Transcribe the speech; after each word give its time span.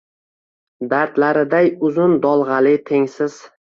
dardlariday 0.93 1.69
uzun 1.89 2.17
dolg’ali 2.25 2.73
tengsiz 2.89 3.37